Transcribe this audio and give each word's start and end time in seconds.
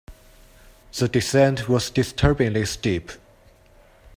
The 0.97 1.07
descent 1.09 1.69
was 1.69 1.91
disturbingly 1.91 2.65
steep. 2.65 3.11